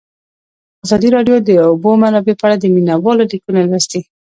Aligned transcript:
ازادي 0.85 1.09
راډیو 1.15 1.35
د 1.39 1.43
د 1.47 1.51
اوبو 1.69 1.89
منابع 2.03 2.33
په 2.37 2.43
اړه 2.47 2.55
د 2.59 2.65
مینه 2.75 2.95
والو 3.03 3.29
لیکونه 3.31 3.59
لوستي. 3.63 3.99